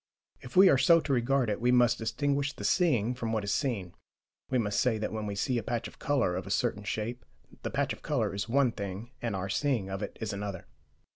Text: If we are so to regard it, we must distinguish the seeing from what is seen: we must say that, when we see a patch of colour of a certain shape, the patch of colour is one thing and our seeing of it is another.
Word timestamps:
If 0.41 0.55
we 0.55 0.67
are 0.67 0.79
so 0.79 0.99
to 0.99 1.13
regard 1.13 1.47
it, 1.47 1.61
we 1.61 1.71
must 1.71 1.99
distinguish 1.99 2.53
the 2.53 2.63
seeing 2.63 3.13
from 3.13 3.31
what 3.31 3.43
is 3.43 3.53
seen: 3.53 3.93
we 4.49 4.57
must 4.57 4.81
say 4.81 4.97
that, 4.97 5.11
when 5.11 5.27
we 5.27 5.35
see 5.35 5.59
a 5.59 5.61
patch 5.61 5.87
of 5.87 5.99
colour 5.99 6.35
of 6.35 6.47
a 6.47 6.49
certain 6.49 6.83
shape, 6.83 7.23
the 7.61 7.69
patch 7.69 7.93
of 7.93 8.01
colour 8.01 8.33
is 8.33 8.49
one 8.49 8.71
thing 8.71 9.11
and 9.21 9.35
our 9.35 9.47
seeing 9.47 9.91
of 9.91 10.01
it 10.01 10.17
is 10.19 10.33
another. 10.33 10.65